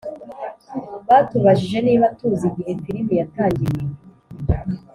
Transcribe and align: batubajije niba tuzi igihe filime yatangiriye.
batubajije 1.07 1.77
niba 1.87 2.05
tuzi 2.17 2.45
igihe 2.51 2.71
filime 2.83 3.13
yatangiriye. 3.21 3.85